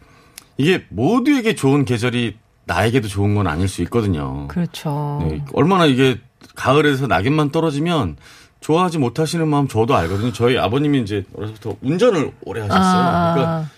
이게 0.58 0.84
모두에게 0.90 1.54
좋은 1.54 1.84
계절이 1.86 2.36
나에게도 2.66 3.08
좋은 3.08 3.34
건 3.34 3.46
아닐 3.46 3.66
수 3.66 3.80
있거든요. 3.82 4.48
그렇죠. 4.48 5.24
네, 5.26 5.42
얼마나 5.54 5.86
이게 5.86 6.18
가을에서 6.54 7.06
낙엽만 7.06 7.50
떨어지면 7.52 8.16
좋아하지 8.60 8.98
못하시는 8.98 9.48
마음 9.48 9.66
저도 9.66 9.96
알거든요. 9.96 10.32
저희 10.32 10.58
아버님이 10.58 11.00
이제 11.00 11.24
어려서부터 11.34 11.76
운전을 11.80 12.32
오래 12.42 12.60
하셨어요. 12.60 13.02
아, 13.02 13.34
그러니까 13.34 13.70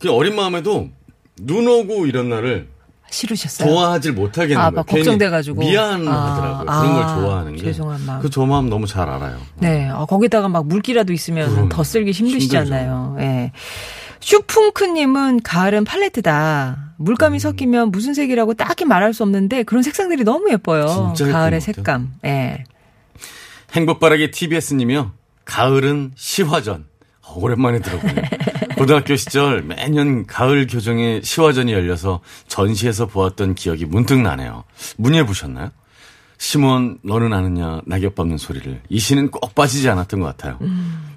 그 0.00 0.10
어린 0.10 0.34
마음에도 0.34 0.88
눈 1.42 1.66
오고 1.68 2.06
이런 2.06 2.28
날을 2.28 2.68
싫으셨어요? 3.10 3.68
좋아하질 3.68 4.12
못하겠는 4.12 4.58
아, 4.58 4.70
거예요. 4.70 4.84
걱정돼가지고. 4.84 5.60
미안하더라고요. 5.60 6.64
아, 6.70 6.80
그런 6.80 6.94
걸 6.94 7.02
아, 7.04 7.14
좋아하는 7.14 7.56
게. 7.56 7.62
죄송한 7.62 8.04
마음. 8.04 8.20
그 8.20 8.28
저 8.30 8.44
마음 8.44 8.68
너무 8.68 8.86
잘 8.86 9.08
알아요. 9.08 9.38
네. 9.56 9.88
아, 9.88 10.04
거기다가 10.04 10.48
막 10.48 10.66
물기라도 10.66 11.12
있으면. 11.14 11.68
더 11.70 11.82
쓸기 11.82 12.10
힘드시잖아요. 12.10 13.16
예. 13.20 13.52
슈풍크님은 14.20 15.40
가을은 15.42 15.84
팔레트다. 15.84 16.94
물감이 16.98 17.36
음. 17.36 17.38
섞이면 17.38 17.90
무슨 17.92 18.12
색이라고 18.12 18.54
딱히 18.54 18.84
말할 18.84 19.14
수 19.14 19.22
없는데 19.22 19.62
그런 19.62 19.82
색상들이 19.82 20.24
너무 20.24 20.50
예뻐요. 20.50 21.14
가을의. 21.16 21.60
색감. 21.60 22.14
예. 22.26 22.64
행복바라기 23.72 24.30
TBS님이요. 24.32 25.12
가을은 25.44 26.12
시화전. 26.14 26.84
어, 27.28 27.34
오랜만에 27.38 27.80
들어보네요. 27.80 28.24
고등학교 28.76 29.16
시절 29.16 29.62
매년 29.62 30.26
가을 30.26 30.66
교정에 30.66 31.20
시화전이 31.22 31.72
열려서 31.72 32.20
전시에서 32.46 33.06
보았던 33.06 33.54
기억이 33.54 33.84
문득 33.86 34.20
나네요. 34.20 34.64
문예 34.96 35.24
보셨나요? 35.24 35.70
시몬 36.40 36.98
너는 37.02 37.32
아느냐 37.32 37.80
낙엽 37.86 38.14
밟는 38.14 38.38
소리를 38.38 38.80
이 38.88 38.98
시는 39.00 39.30
꼭 39.32 39.56
빠지지 39.56 39.88
않았던 39.90 40.20
것 40.20 40.26
같아요. 40.26 40.58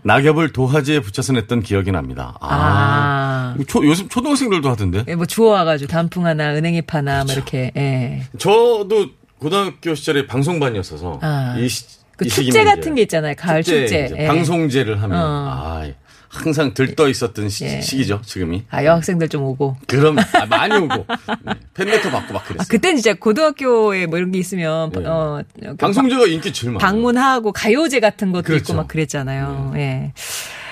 낙엽을 0.02 0.52
도화지에 0.52 1.00
붙여서 1.02 1.34
냈던 1.34 1.62
기억이 1.62 1.92
납니다. 1.92 2.36
아, 2.42 3.54
아. 3.56 3.64
초- 3.68 3.86
요즘 3.86 4.10
초등학생들도 4.10 4.68
하던데. 4.68 5.04
예, 5.08 5.14
뭐 5.16 5.28
주워와가지고 5.28 5.92
단풍 5.92 6.26
하나, 6.26 6.56
은행잎 6.56 6.92
하나, 6.92 7.24
그렇죠. 7.24 7.26
뭐 7.28 7.34
이렇게, 7.36 7.72
예. 7.78 8.24
저도 8.40 9.10
고등학교 9.38 9.94
시절에 9.94 10.26
방송반이었어서 10.26 11.20
아. 11.22 11.56
이, 11.60 11.70
시, 11.70 11.86
그이 12.22 12.30
축제 12.30 12.64
같은 12.64 12.96
게 12.96 13.02
있잖아요. 13.04 13.34
가을 13.38 13.64
축제. 13.64 14.06
이제 14.06 14.16
예. 14.18 14.28
방송제를 14.28 15.02
하면 15.02 15.18
어. 15.20 15.50
아 15.52 15.92
항상 16.34 16.74
들떠 16.74 17.10
있었던 17.10 17.50
시, 17.50 17.66
예. 17.66 17.80
기죠 17.80 18.22
지금이. 18.26 18.64
아, 18.70 18.86
여학생들 18.86 19.28
좀 19.28 19.44
오고. 19.44 19.76
그럼 19.86 20.18
아, 20.18 20.46
많이 20.46 20.74
오고 20.76 21.06
네, 21.46 21.54
팬레터 21.74 22.10
받고 22.10 22.34
막 22.34 22.46
그랬어요. 22.46 22.62
아, 22.62 22.66
그땐 22.70 22.96
진짜 22.96 23.14
고등학교에 23.14 24.06
뭐 24.06 24.18
이런 24.18 24.32
게 24.32 24.40
있으면, 24.40 24.92
네. 24.92 25.04
어, 25.06 25.44
그 25.60 25.76
방송제가 25.76 26.28
인기 26.28 26.54
제일 26.54 26.72
많아요. 26.72 26.90
방문하고 26.90 27.52
가요제 27.52 28.00
같은 28.00 28.32
것도 28.32 28.44
그렇죠. 28.44 28.62
있고 28.62 28.74
막 28.76 28.88
그랬잖아요. 28.88 29.74
예. 29.76 30.14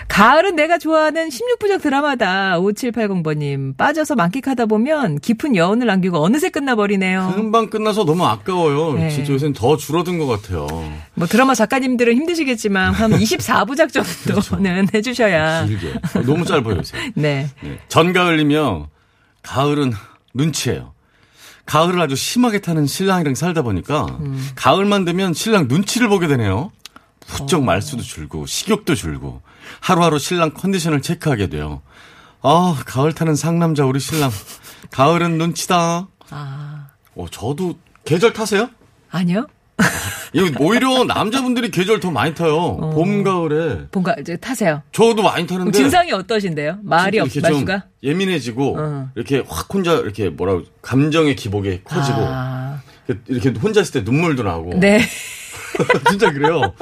가을은 0.09 0.55
내가 0.55 0.77
좋아하는 0.77 1.29
16부작 1.29 1.81
드라마다. 1.81 2.57
5780번님. 2.59 3.77
빠져서 3.77 4.15
만끽하다 4.15 4.65
보면 4.65 5.19
깊은 5.19 5.55
여운을 5.55 5.85
남기고 5.87 6.17
어느새 6.21 6.49
끝나버리네요. 6.49 7.33
금방 7.35 7.69
끝나서 7.69 8.03
너무 8.03 8.25
아까워요. 8.25 8.93
네. 8.93 9.09
진짜 9.11 9.31
요새는 9.31 9.53
더 9.53 9.77
줄어든 9.77 10.17
것 10.17 10.25
같아요. 10.27 10.67
뭐 11.13 11.27
드라마 11.27 11.53
작가님들은 11.53 12.15
힘드시겠지만 12.15 12.93
한 12.93 13.11
24부작 13.19 13.93
정도는 13.93 14.87
해주셔야. 14.93 15.65
길게. 15.67 15.93
어, 16.15 16.21
너무 16.25 16.43
짧아요, 16.43 16.77
요새. 16.77 16.97
네. 17.15 17.47
네. 17.61 17.79
전가을이며 17.87 18.87
가을은 19.43 19.93
눈치예요. 20.33 20.93
가을을 21.65 22.01
아주 22.01 22.15
심하게 22.15 22.59
타는 22.59 22.87
신랑이랑 22.87 23.35
살다 23.35 23.61
보니까 23.61 24.05
음. 24.21 24.49
가을만 24.55 25.05
되면 25.05 25.33
신랑 25.33 25.67
눈치를 25.69 26.09
보게 26.09 26.27
되네요. 26.27 26.57
어. 26.57 26.71
부쩍 27.27 27.63
말수도 27.63 28.01
줄고 28.01 28.47
식욕도 28.47 28.95
줄고 28.95 29.43
하루하루 29.79 30.19
신랑 30.19 30.51
컨디션을 30.53 31.01
체크하게 31.01 31.47
돼요. 31.47 31.81
아 32.41 32.81
가을 32.85 33.13
타는 33.13 33.35
상남자 33.35 33.85
우리 33.85 33.99
신랑 33.99 34.31
가을은 34.91 35.37
눈치다. 35.37 36.07
아. 36.29 36.87
어 37.15 37.25
저도 37.29 37.77
계절 38.05 38.33
타세요? 38.33 38.69
아니요? 39.11 39.47
이거 40.33 40.51
오히려 40.59 41.03
남자분들이 41.05 41.71
계절 41.71 41.99
더 41.99 42.11
많이 42.11 42.33
타요. 42.35 42.55
어. 42.55 42.89
봄 42.91 43.23
가을에 43.23 43.87
뭔가 43.91 44.15
이제 44.19 44.35
타세요. 44.37 44.83
저도 44.91 45.23
많이 45.23 45.47
타는데 45.47 45.71
증상이 45.71 46.11
어떠신데요? 46.11 46.79
말이 46.83 47.19
없, 47.19 47.29
말수가? 47.41 47.85
예민해지고 48.03 48.77
어. 48.77 49.09
이렇게 49.15 49.43
확 49.47 49.73
혼자 49.73 49.93
이렇게 49.95 50.29
뭐라 50.29 50.61
감정의 50.81 51.35
기복이 51.35 51.81
커지고 51.83 52.17
아. 52.19 52.81
이렇게 53.27 53.49
혼자 53.59 53.81
있을 53.81 53.93
때 54.03 54.11
눈물도 54.11 54.43
나고 54.43 54.79
네. 54.79 55.01
진짜 56.09 56.31
그래요. 56.31 56.73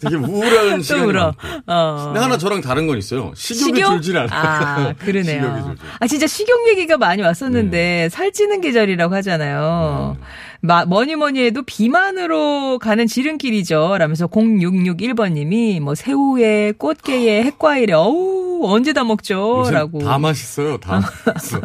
되게 0.00 0.16
우울한 0.16 0.76
또 0.78 0.82
시간이 0.82 1.06
울어. 1.06 1.34
어. 1.66 2.02
근데 2.06 2.20
하나 2.20 2.36
저랑 2.38 2.60
다른 2.60 2.86
건 2.86 2.98
있어요. 2.98 3.32
식욕이 3.34 3.82
줄질 3.82 4.16
않아요. 4.18 4.30
아, 4.40 4.92
그러네요. 4.98 5.42
식욕이 5.42 5.62
줄질. 5.64 5.86
아, 6.00 6.06
진짜 6.06 6.26
식욕 6.26 6.68
얘기가 6.68 6.96
많이 6.98 7.22
왔었는데, 7.22 8.08
살찌는 8.10 8.60
계절이라고 8.60 9.14
하잖아요. 9.16 10.16
마, 10.64 10.84
뭐니 10.84 11.16
뭐니 11.16 11.40
해도 11.46 11.62
비만으로 11.64 12.78
가는 12.78 13.06
지름길이죠. 13.08 13.96
라면서 13.98 14.28
0661번님이 14.28 15.80
뭐 15.80 15.94
새우에 15.96 16.72
꽃게에 16.78 17.42
핵과일에 17.42 17.92
어우, 17.94 18.60
언제 18.72 18.92
다 18.92 19.02
먹죠? 19.02 19.64
라고. 19.72 19.98
다 19.98 20.18
맛있어요. 20.18 20.78
다 20.78 21.00
맛있어. 21.26 21.60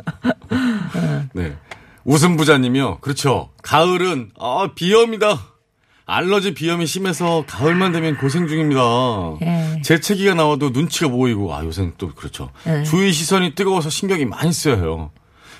네. 1.33 1.53
웃음 2.05 2.37
부자님이요. 2.37 2.97
그렇죠. 3.01 3.49
가을은 3.61 4.31
아 4.39 4.69
비염이다. 4.73 5.39
알러지 6.07 6.53
비염이 6.53 6.87
심해서 6.87 7.43
가을만 7.45 7.91
되면 7.91 8.15
고생 8.17 8.47
중입니다. 8.47 8.81
예. 9.41 9.81
재채기가 9.83 10.35
나와도 10.35 10.69
눈치가 10.69 11.09
보이고 11.09 11.53
아 11.53 11.63
요새는 11.65 11.93
또 11.97 12.13
그렇죠. 12.15 12.49
예. 12.65 12.83
주위 12.83 13.11
시선이 13.11 13.55
뜨거워서 13.55 13.89
신경이 13.89 14.23
많이 14.23 14.53
쓰여요. 14.53 15.11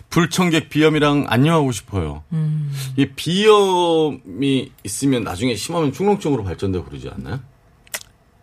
불청객 0.10 0.70
비염이랑 0.70 1.26
안녕하고 1.28 1.74
싶어요. 1.74 2.24
음. 2.32 2.72
이 2.96 3.08
비염이 3.08 4.72
있으면 4.86 5.26
나중에 5.26 5.54
심하면 5.56 5.92
충농증으로 5.92 6.46
발전되고 6.46 6.86
그러지 6.86 7.10
않나요? 7.14 7.42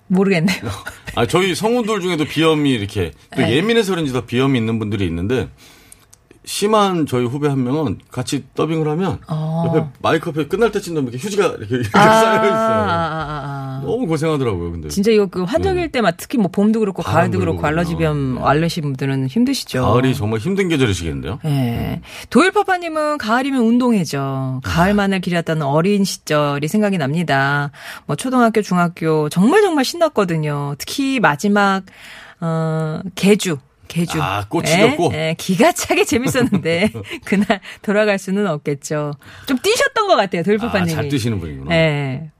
모르겠네요. 0.08 0.60
아 1.16 1.24
저희 1.24 1.54
성우들 1.54 2.02
중에도 2.02 2.26
비염이 2.26 2.70
이렇게 2.70 3.12
또 3.34 3.40
네. 3.40 3.56
예민해서 3.56 3.92
그런지 3.92 4.12
더 4.12 4.26
비염이 4.26 4.58
있는 4.58 4.78
분들이 4.78 5.06
있는데 5.06 5.48
심한 6.46 7.06
저희 7.06 7.24
후배 7.24 7.48
한 7.48 7.64
명은 7.64 7.98
같이 8.10 8.44
더빙을 8.54 8.86
하면 8.88 9.18
어. 9.28 9.64
옆에 9.66 9.86
마이크 10.02 10.28
옆에 10.28 10.46
끝날 10.46 10.70
때쯤 10.70 10.94
되면 10.94 11.10
이렇게 11.10 11.26
휴지가 11.26 11.54
이렇게, 11.58 11.76
이렇게 11.76 11.90
아, 11.94 12.20
쌓여 12.20 12.40
아, 12.40 12.44
있어요. 12.44 12.54
아, 12.54 13.80
아. 13.80 13.82
너무 13.84 14.06
고생하더라고요. 14.06 14.72
근데 14.72 14.88
진짜 14.88 15.10
이거 15.10 15.26
그 15.26 15.42
환절기일 15.42 15.90
때만 15.90 16.14
특히 16.16 16.38
뭐 16.38 16.48
봄도 16.48 16.80
그렇고 16.80 17.02
가을도 17.02 17.38
그렇고 17.38 17.66
알러지 17.66 17.96
비염 17.96 18.34
그러면. 18.34 18.46
알러시 18.46 18.80
분들은 18.82 19.28
힘드시죠. 19.28 19.82
가을이 19.82 20.14
정말 20.14 20.40
힘든 20.40 20.68
계절이시겠는데요. 20.68 21.38
예. 21.46 22.00
도일파파님은 22.30 23.18
가을이면 23.18 23.60
운동회죠. 23.62 24.60
가을만을 24.64 25.20
기렸다는 25.20 25.62
어린 25.62 26.04
시절이 26.04 26.68
생각이 26.68 26.98
납니다. 26.98 27.70
뭐 28.06 28.16
초등학교, 28.16 28.60
중학교 28.62 29.28
정말 29.28 29.62
정말 29.62 29.84
신났거든요. 29.84 30.74
특히 30.78 31.20
마지막 31.20 31.82
어 32.40 33.00
개주. 33.14 33.58
개주. 33.94 34.20
아, 34.20 34.44
꽃이 34.48 34.68
예? 34.70 34.96
예, 35.12 35.34
기가 35.38 35.72
차게 35.72 36.04
재밌었는데 36.04 36.90
그날 37.24 37.60
돌아갈 37.82 38.18
수는 38.18 38.46
없겠죠. 38.46 39.12
좀 39.46 39.58
뛰셨던 39.58 40.08
것 40.08 40.16
같아요, 40.16 40.40
아, 40.40 40.42
도일파파님이. 40.44 40.90
잘 40.92 41.08
뛰시는 41.08 41.38
분이구나. 41.40 41.74
예. 41.74 42.30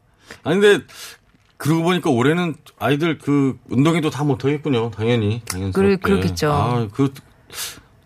아니 0.43 0.61
근데 0.61 0.85
그러고 1.57 1.85
보니까 1.85 2.11
올해는 2.11 2.55
아이들 2.79 3.19
그 3.19 3.57
운동회도 3.71 4.11
다 4.11 4.25
못하겠군요. 4.25 4.91
당연히 4.91 5.43
당연스럽게. 5.47 5.97
그러- 5.97 6.17
그렇겠죠. 6.21 6.53
아, 6.53 6.89
그 6.93 7.13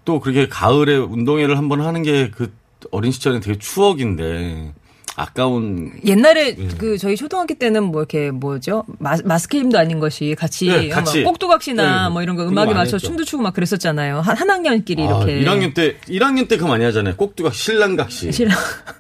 또 0.05 0.21
그렇게 0.21 0.49
가을에 0.49 0.97
운동회를 0.97 1.59
한번 1.59 1.83
하는 1.83 2.03
게 2.03 2.31
그 2.31 2.51
어린 2.91 3.13
시절에 3.13 3.41
되게 3.41 3.59
추억인데 3.59 4.73
아까운 5.19 5.93
옛날에 6.05 6.57
예. 6.59 6.69
그 6.79 6.97
저희 6.97 7.17
초등학교 7.17 7.55
때는 7.55 7.85
뭐 7.85 8.03
이렇게 8.03 8.31
뭐죠 8.31 8.85
마, 8.99 9.17
마스크림도 9.25 9.79
아닌 9.79 9.99
것이 9.99 10.37
같이, 10.39 10.69
네, 10.69 10.89
같이. 10.89 11.23
막 11.23 11.31
꼭두각시나 11.31 12.09
네, 12.09 12.13
뭐 12.13 12.23
이런 12.23 12.37
거 12.37 12.47
음악에 12.47 12.73
맞춰 12.73 12.97
했죠. 12.97 12.99
춤도 12.99 13.25
추고 13.25 13.43
막 13.43 13.53
그랬었잖아요 13.53 14.21
한, 14.21 14.37
한 14.37 14.49
학년끼리 14.49 15.03
이렇게 15.03 15.33
아, 15.33 15.53
1학년 15.53 15.75
때 15.75 15.97
1학년 16.09 16.49
때 16.49 16.57
그거 16.57 16.69
많이 16.69 16.85
하잖아요. 16.85 17.17
꼭두각 17.17 17.55
신랑각시. 17.55 18.33
싫어 18.33 18.51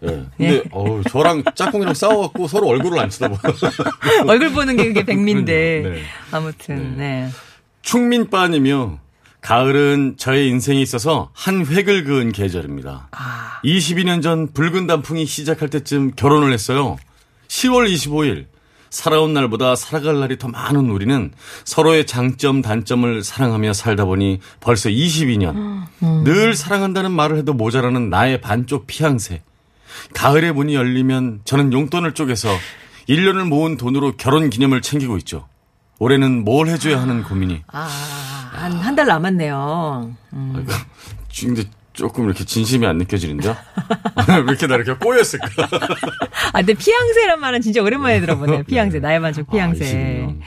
예. 0.02 0.24
근데 0.36 0.62
어우, 0.72 1.02
저랑 1.08 1.44
짝꿍이랑 1.54 1.94
싸워갖고 1.94 2.48
서로 2.48 2.68
얼굴을 2.68 2.98
안 2.98 3.10
쳐다봐. 3.10 3.36
얼굴 4.26 4.52
보는 4.52 4.76
게 4.76 4.86
그게 4.86 5.04
백미인데 5.04 5.82
그럼요. 5.82 5.96
네. 5.96 6.02
아무튼 6.32 6.94
네. 6.98 7.28
충민빠님이요. 7.82 8.98
가을은 9.40 10.16
저의 10.16 10.48
인생에 10.48 10.80
있어서 10.82 11.30
한 11.32 11.64
획을 11.64 12.04
그은 12.04 12.32
계절입니다. 12.32 13.08
아. 13.12 13.60
22년 13.64 14.22
전 14.22 14.52
붉은 14.52 14.86
단풍이 14.86 15.26
시작할 15.26 15.68
때쯤 15.68 16.12
결혼을 16.16 16.52
했어요. 16.52 16.96
10월 17.48 17.92
25일. 17.92 18.46
살아온 18.90 19.34
날보다 19.34 19.76
살아갈 19.76 20.18
날이 20.18 20.38
더 20.38 20.48
많은 20.48 20.90
우리는 20.90 21.30
서로의 21.64 22.06
장점, 22.06 22.62
단점을 22.62 23.22
사랑하며 23.22 23.74
살다 23.74 24.06
보니 24.06 24.40
벌써 24.60 24.88
22년. 24.88 25.84
늘 26.24 26.54
사랑한다는 26.54 27.12
말을 27.12 27.36
해도 27.36 27.52
모자라는 27.52 28.08
나의 28.10 28.40
반쪽 28.40 28.86
피앙새. 28.86 29.42
가을의 30.14 30.52
문이 30.52 30.74
열리면 30.74 31.42
저는 31.44 31.72
용돈을 31.72 32.14
쪼개서 32.14 32.48
1년을 33.08 33.46
모은 33.46 33.76
돈으로 33.76 34.16
결혼 34.16 34.50
기념을 34.50 34.80
챙기고 34.82 35.16
있죠. 35.18 35.48
올해는 35.98 36.44
뭘 36.44 36.68
해줘야 36.68 37.00
하는 37.00 37.22
고민이. 37.22 37.62
아한 37.68 38.72
한달 38.74 39.06
남았네요 39.06 40.14
음. 40.32 40.66
근데 41.40 41.64
조금 41.92 42.26
이렇게 42.26 42.44
진심이 42.44 42.86
안 42.86 42.98
느껴지는데? 42.98 43.48
왜 44.28 44.34
이렇게 44.48 44.66
나 44.68 44.76
이렇게 44.76 44.94
꼬였을까? 44.94 45.46
아 46.52 46.58
근데 46.58 46.74
피앙새란 46.74 47.40
말은 47.40 47.60
진짜 47.60 47.82
오랜만에 47.82 48.20
들어보네요 48.20 48.62
피앙새 48.68 49.00
나의 49.00 49.20
반쪽 49.20 49.50
피앙새 49.50 49.84
아, 49.84 50.28
20년. 50.28 50.40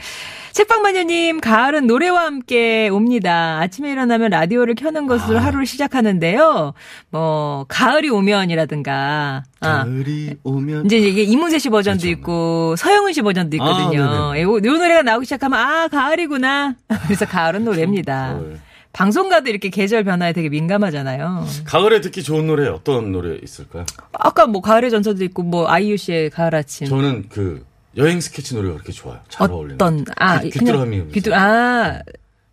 책방마녀님, 0.52 1.40
가을은 1.40 1.86
노래와 1.86 2.26
함께 2.26 2.88
옵니다. 2.90 3.58
아침에 3.60 3.90
일어나면 3.90 4.30
라디오를 4.30 4.74
켜는 4.74 5.06
것으로 5.06 5.38
아. 5.38 5.44
하루를 5.44 5.64
시작하는데요. 5.64 6.74
뭐, 7.10 7.64
가을이 7.68 8.10
오면이라든가. 8.10 9.44
아, 9.60 9.84
가을이 9.84 10.36
오면. 10.42 10.86
이제 10.86 10.98
이게 10.98 11.22
이문세 11.22 11.58
씨 11.58 11.70
버전도 11.70 12.02
그렇죠. 12.02 12.18
있고, 12.18 12.76
서영은 12.76 13.14
씨 13.14 13.22
버전도 13.22 13.56
있거든요. 13.56 14.02
아. 14.04 14.40
요, 14.40 14.56
요 14.56 14.60
노래가 14.60 15.02
나오기 15.02 15.24
시작하면, 15.24 15.58
아, 15.58 15.88
가을이구나. 15.88 16.74
그래서 17.06 17.24
가을은 17.24 17.64
노래입니다. 17.64 18.34
가을. 18.34 18.60
방송가도 18.92 19.48
이렇게 19.48 19.70
계절 19.70 20.04
변화에 20.04 20.34
되게 20.34 20.50
민감하잖아요. 20.50 21.46
가을에 21.64 22.02
듣기 22.02 22.22
좋은 22.22 22.46
노래 22.46 22.68
어떤 22.68 23.10
노래 23.10 23.38
있을까요? 23.42 23.86
아까 24.12 24.46
뭐, 24.46 24.60
가을의 24.60 24.90
전설도 24.90 25.24
있고, 25.24 25.44
뭐, 25.44 25.66
아이유 25.66 25.96
씨의 25.96 26.28
가을 26.28 26.54
아침. 26.54 26.86
저는 26.86 27.24
그 27.30 27.64
여행 27.96 28.20
스케치 28.20 28.54
노래가 28.54 28.74
그렇게 28.74 28.92
좋아요. 28.92 29.20
잘 29.28 29.50
어울리는. 29.50 29.74
어떤, 29.74 30.04
아, 30.16 30.40
귀- 30.40 30.50
귀뚜라미. 30.50 31.08
귀뚜, 31.12 31.34
아, 31.34 32.00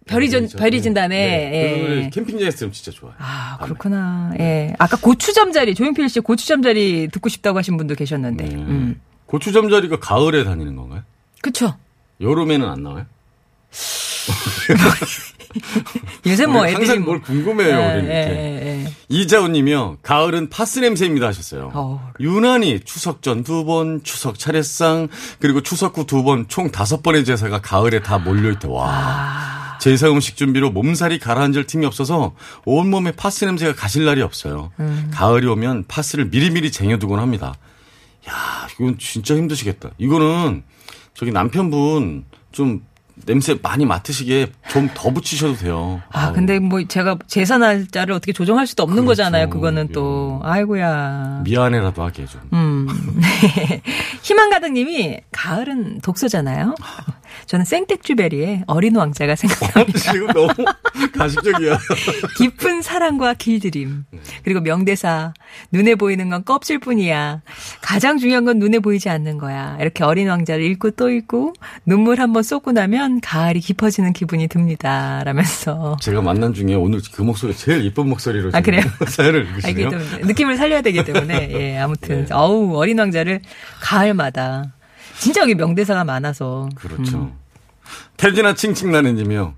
별이 0.05 0.29
전, 0.29 0.49
별이 0.49 0.81
진다네. 0.81 1.17
네, 1.17 1.85
그 1.87 2.01
예. 2.05 2.09
캠핑장에서 2.09 2.57
들으면 2.57 2.73
진짜 2.73 2.91
좋아요. 2.91 3.13
아, 3.19 3.57
그렇구나. 3.61 4.33
예. 4.39 4.73
아까 4.79 4.97
고추잠 4.97 5.53
자리, 5.53 5.75
조용필 5.75 6.09
씨 6.09 6.19
고추잠 6.19 6.61
자리 6.63 7.07
듣고 7.09 7.29
싶다고 7.29 7.57
하신 7.59 7.77
분도 7.77 7.95
계셨는데. 7.95 8.43
네. 8.43 8.55
음. 8.55 8.99
고추잠 9.27 9.69
자리가 9.69 9.99
가을에 9.99 10.43
다니는 10.43 10.75
건가요? 10.75 11.03
그쵸. 11.41 11.75
여름에는 12.19 12.67
안 12.67 12.83
나와요? 12.83 13.05
요새 16.27 16.45
뭐 16.45 16.65
애들이 16.67 16.85
항상 16.87 16.97
뭐. 16.99 17.05
뭘 17.13 17.21
궁금해요, 17.21 17.79
예, 17.79 17.93
우리 17.97 18.05
이렇게. 18.05 18.09
이자훈님이요. 19.09 19.97
가을은 20.03 20.49
파스 20.49 20.79
냄새입니다 20.79 21.27
하셨어요. 21.27 21.71
어. 21.73 22.11
유난히 22.19 22.79
추석 22.81 23.21
전 23.23 23.43
두 23.43 23.65
번, 23.65 24.01
추석 24.03 24.37
차례상 24.37 25.07
그리고 25.39 25.61
추석 25.61 25.97
후 25.97 26.05
두 26.05 26.23
번, 26.23 26.47
총 26.47 26.69
다섯 26.71 27.01
번의 27.01 27.25
제사가 27.25 27.59
가을에 27.61 28.01
다 28.01 28.19
몰려있대. 28.19 28.67
와. 28.67 28.87
아. 28.89 29.77
제사 29.81 30.09
음식 30.11 30.35
준비로 30.35 30.71
몸살이 30.71 31.19
가라앉을 31.19 31.65
틈이 31.65 31.85
없어서 31.85 32.35
온몸에 32.65 33.11
파스 33.13 33.45
냄새가 33.45 33.73
가실 33.75 34.05
날이 34.05 34.21
없어요. 34.21 34.71
음. 34.79 35.09
가을이 35.13 35.47
오면 35.47 35.85
파스를 35.87 36.25
미리미리 36.25 36.71
쟁여두곤 36.71 37.19
합니다. 37.19 37.53
야, 38.29 38.67
이건 38.79 38.97
진짜 38.99 39.35
힘드시겠다. 39.35 39.91
이거는 39.97 40.63
저기 41.13 41.31
남편분 41.31 42.25
좀 42.51 42.81
냄새 43.25 43.57
많이 43.61 43.85
맡으시게 43.85 44.51
좀 44.69 44.89
더 44.93 45.11
붙이셔도 45.11 45.55
돼요. 45.55 46.01
아, 46.11 46.31
근데 46.31 46.59
뭐 46.59 46.83
제가 46.85 47.17
제사 47.27 47.57
날짜를 47.57 48.13
어떻게 48.13 48.33
조정할 48.33 48.65
수도 48.67 48.83
없는 48.83 48.97
그렇죠. 49.05 49.07
거잖아요. 49.09 49.49
그거는 49.49 49.89
또. 49.93 50.39
아이고야. 50.43 51.41
미안해라도 51.43 52.03
하게 52.03 52.25
좀. 52.25 52.41
음. 52.53 52.87
네. 53.19 53.81
희망 54.23 54.49
가득님이 54.49 55.19
가을은 55.31 55.99
독서잖아요. 56.01 56.75
저는 57.45 57.65
생텍쥐베리의 57.65 58.63
어린 58.67 58.95
왕자가 58.95 59.35
생각납니다. 59.35 59.99
지금 59.99 60.27
너무 60.27 60.53
가식적이야. 61.17 61.77
깊은 62.37 62.81
사랑과 62.81 63.33
길들임. 63.33 64.05
그리고 64.43 64.61
명대사. 64.61 65.33
눈에 65.71 65.95
보이는 65.95 66.29
건 66.29 66.45
껍질뿐이야. 66.45 67.41
가장 67.81 68.17
중요한 68.17 68.45
건 68.45 68.59
눈에 68.59 68.79
보이지 68.79 69.09
않는 69.09 69.37
거야. 69.37 69.77
이렇게 69.79 70.03
어린 70.03 70.29
왕자를 70.29 70.63
읽고 70.63 70.91
또 70.91 71.09
읽고 71.09 71.53
눈물 71.85 72.19
한번 72.19 72.43
쏟고 72.43 72.71
나면 72.71 73.21
가을이 73.21 73.59
깊어지는 73.59 74.13
기분이 74.13 74.47
듭니다. 74.47 75.21
라면서. 75.25 75.97
제가 76.01 76.21
만난 76.21 76.53
중에 76.53 76.75
오늘 76.75 77.01
그 77.11 77.21
목소리 77.21 77.55
제일 77.55 77.83
이쁜 77.85 78.07
목소리로 78.09 78.51
아, 78.53 78.61
그래요? 78.61 78.81
사연을 79.07 79.41
아, 79.41 79.49
읽으시네요. 79.49 79.89
좀 79.89 79.99
느낌을 80.23 80.57
살려야 80.57 80.81
되기 80.81 81.03
때문에. 81.03 81.49
예, 81.51 81.77
아무튼. 81.77 82.25
네. 82.25 82.33
어우, 82.33 82.75
어린 82.75 82.99
왕자를 82.99 83.41
가을마다. 83.81 84.73
진짜 85.19 85.41
여기 85.41 85.55
명대사가 85.55 86.03
많아서. 86.03 86.69
그렇죠. 86.75 87.17
음. 87.17 87.33
태진아 88.17 88.53
칭칭나는님이요. 88.53 89.53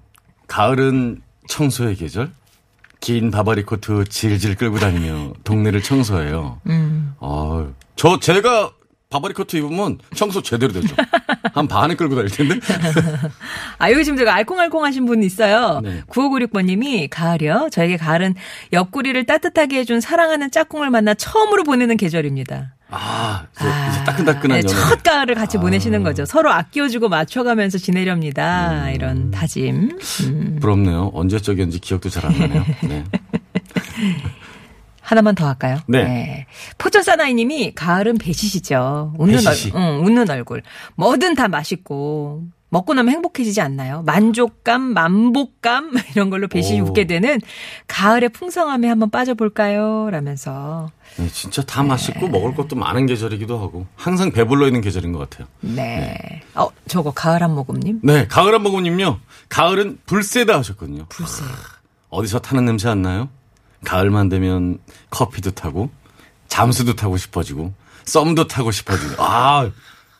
가을은 0.48 1.22
청소의 1.48 1.96
계절? 1.96 2.32
긴 3.00 3.32
바바리 3.32 3.64
코트 3.64 4.04
질질 4.06 4.56
끌고 4.56 4.78
다니며 4.80 5.34
동네를 5.44 5.82
청소해요. 5.82 6.62
음. 6.68 7.16
아, 7.20 7.68
저 7.96 8.20
제가 8.20 8.72
바바리 9.10 9.34
코트 9.34 9.58
입으면 9.58 9.98
청소 10.16 10.42
제대로 10.42 10.72
되죠. 10.72 10.96
한 11.54 11.68
반은 11.68 11.98
끌고 11.98 12.16
다닐 12.16 12.30
텐데. 12.30 12.60
아, 13.78 13.92
여기 13.92 14.06
지금 14.06 14.18
제가 14.18 14.34
알콩알콩 14.36 14.86
하신 14.86 15.06
분 15.06 15.22
있어요. 15.24 15.82
네. 15.84 16.02
9596번님이 16.08 17.10
가을이요. 17.10 17.70
저에게 17.72 17.98
가을은 17.98 18.36
옆구리를 18.72 19.26
따뜻하게 19.26 19.80
해준 19.80 20.00
사랑하는 20.00 20.50
짝꿍을 20.52 20.90
만나 20.92 21.14
처음으로 21.14 21.64
보내는 21.64 21.98
계절입니다. 21.98 22.76
아, 22.92 23.46
이제, 23.56 23.66
이제 23.90 24.04
따끈따끈한 24.04 24.62
네, 24.62 24.68
연애. 24.68 24.90
첫 24.90 25.02
가을을 25.04 25.36
같이 25.36 25.58
아. 25.58 25.62
보내시는 25.62 26.04
거죠. 26.04 26.26
서로 26.26 26.52
아껴주고 26.52 27.10
맞춰가면서 27.10 27.78
지내렵니다. 27.78 28.86
음. 28.88 28.94
이런 28.94 29.32
다짐. 29.32 29.98
음. 30.26 30.58
부럽네요. 30.62 31.12
언제적이었는지 31.14 31.80
기억도 31.80 32.10
잘 32.10 32.26
안 32.26 32.38
나네요. 32.38 32.66
네. 32.88 33.04
하나만 35.02 35.36
더 35.36 35.48
할까요? 35.48 35.78
네. 35.88 36.46
포천 36.78 37.04
사나이님이 37.04 37.74
가을은 37.76 38.18
배시시죠. 38.18 39.14
웃는 39.18 39.36
배시시. 39.44 39.72
얼굴, 39.74 39.82
응, 39.82 40.06
웃는 40.06 40.30
얼굴. 40.30 40.62
뭐든 40.96 41.36
다 41.36 41.48
맛있고 41.48 42.44
먹고 42.72 42.94
나면 42.94 43.14
행복해지지 43.16 43.60
않나요? 43.60 44.02
만족감, 44.04 44.82
만복감 44.82 45.92
이런 46.16 46.30
걸로 46.30 46.48
오. 46.54 46.84
웃게 46.86 47.06
되는 47.06 47.40
가을의 47.88 48.30
풍성함에 48.30 48.88
한번 48.88 49.10
빠져볼까요? 49.10 50.10
라면서 50.10 50.90
네, 51.18 51.28
진짜 51.28 51.62
다 51.64 51.84
맛있고 51.84 52.30
먹을 52.30 52.56
것도 52.56 52.78
많은 52.78 53.08
계절이기도 53.08 53.60
하고 53.60 53.88
항상 53.98 54.32
배불러 54.32 54.68
있는 54.68 54.80
계절인 54.80 55.12
것 55.12 55.30
같아요. 55.30 55.48
네. 55.60 56.18
어 56.56 56.70
저거 56.88 57.12
가을 57.12 57.44
한 57.44 57.54
모금님 57.54 58.00
네, 58.04 58.26
가을 58.28 58.54
한 58.54 58.64
모금님요. 58.64 59.20
가을은 59.50 60.00
불새다 60.06 60.58
하셨거든요. 60.60 61.08
불새. 61.10 61.44
어디서 62.10 62.40
타는 62.40 62.64
냄새 62.64 62.88
안 62.88 63.02
나요? 63.02 63.28
가을만 63.84 64.30
되면 64.30 64.78
커피도 65.10 65.52
타고 65.52 65.90
잠수도 66.48 66.96
타고 66.96 67.18
싶어지고 67.18 67.74
썸도 68.06 68.48
타고 68.48 68.72
싶어지고 68.72 69.22
아 69.22 69.70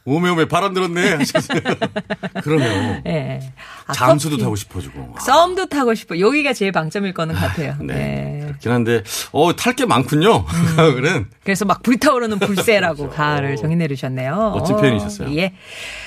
오메오메 0.06 0.46
바람 0.46 0.74
들었네 0.74 1.14
하셨어요. 1.16 1.60
그러네요. 2.44 3.02
예. 3.06 3.40
아, 3.86 3.94
잠수도 3.94 4.36
커피. 4.36 4.44
타고 4.44 4.56
싶어지고. 4.56 5.14
아, 5.16 5.20
썸도 5.20 5.68
타고 5.68 5.94
싶어. 5.94 6.20
여기가 6.20 6.54
제일 6.54 6.72
방점일 6.72 7.14
거는 7.14 7.36
같아요. 7.36 7.76
네. 7.80 7.94
네. 7.94 8.42
그렇긴 8.48 8.72
한데 8.72 9.04
어 9.32 9.54
탈 9.54 9.76
게 9.76 9.86
많군요. 9.86 10.46
가을은 10.76 11.28
그래서 11.44 11.66
막 11.66 11.84
불타오르는 11.84 12.40
불새라고 12.40 13.10
가을을 13.10 13.56
정의 13.58 13.76
내리셨네요. 13.78 14.34
그렇죠. 14.34 14.58
멋진 14.60 14.76
어, 14.76 14.78
표현이셨어요. 14.80 15.36
예. 15.38 15.54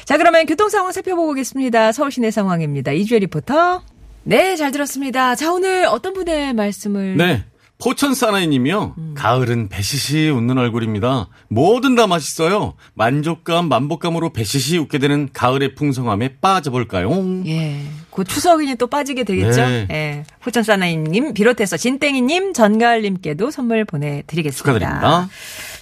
자, 0.04 0.18
그러면 0.18 0.46
교통 0.46 0.68
상황 0.68 0.90
살펴보고 0.92 1.30
오겠습니다. 1.30 1.92
서울 1.92 2.11
시내 2.11 2.30
상황입니다. 2.30 2.92
이주혜 2.92 3.20
리포터. 3.20 3.83
네, 4.24 4.57
잘 4.57 4.72
들었습니다. 4.72 5.35
자, 5.35 5.52
오늘 5.52 5.85
어떤 5.87 6.14
분의 6.14 6.54
말씀을 6.54 7.16
네. 7.16 7.44
포천 7.79 8.15
사나이님이요. 8.15 8.95
음. 8.97 9.15
가을은 9.17 9.69
배시시 9.69 10.29
웃는 10.31 10.57
얼굴입니다. 10.59 11.29
뭐든 11.49 11.97
다 11.97 12.07
맛있어요. 12.07 12.75
만족감, 12.95 13.69
만복감으로 13.69 14.33
배시시 14.33 14.79
웃게 14.79 14.99
되는 14.99 15.29
가을의 15.33 15.75
풍성함에 15.75 16.37
빠져볼까요? 16.41 17.11
예. 17.47 17.81
곧 18.11 18.25
추석이니 18.25 18.77
또 18.77 18.87
빠지게 18.87 19.25
되겠죠? 19.25 19.67
네. 19.67 19.87
예. 19.91 20.25
포천 20.41 20.63
사나이님 20.63 21.35
비롯해서 21.35 21.77
진땡이님, 21.77 22.53
전가을님께도 22.53 23.51
선물 23.51 23.85
보내드리겠습니다. 23.85 24.79
축하드립니다. 24.79 25.29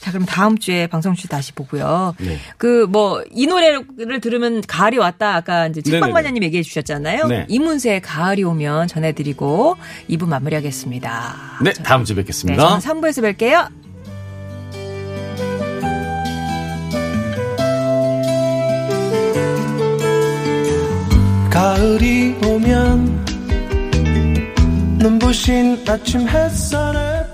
자, 0.02 0.10
그럼 0.10 0.26
다음 0.26 0.58
주에 0.58 0.88
방송 0.88 1.14
주 1.14 1.28
다시 1.28 1.52
보고요. 1.52 2.16
네. 2.18 2.36
그, 2.58 2.86
뭐, 2.90 3.22
이 3.30 3.46
노래를 3.46 4.20
들으면 4.20 4.60
가을이 4.60 4.98
왔다. 4.98 5.36
아까 5.36 5.68
이제 5.68 5.80
네네네. 5.80 6.00
책방마녀님 6.00 6.42
얘기해 6.42 6.64
주셨잖아요. 6.64 7.28
네. 7.28 7.46
이문세의 7.48 8.00
가을이 8.02 8.42
오면 8.42 8.88
전해드리고 8.88 9.76
2부 10.10 10.26
마무리하겠습니다. 10.26 11.60
네, 11.62 11.72
다음 11.84 12.04
주에 12.04 12.16
네, 12.16 12.22
뵙겠습니다. 12.22 12.80
저는 12.80 12.80
3부에서 12.80 13.36
뵐게요. 13.36 13.68
가을이 21.48 22.38
오면 22.44 23.22
눈부신 24.98 25.84
아침 25.86 26.28
햇살에 26.28 27.30